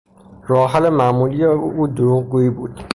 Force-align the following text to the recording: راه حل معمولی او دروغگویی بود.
راه 0.47 0.69
حل 0.71 0.89
معمولی 0.89 1.43
او 1.45 1.87
دروغگویی 1.87 2.49
بود. 2.49 2.83